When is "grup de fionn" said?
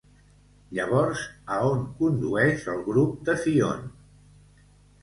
2.89-3.89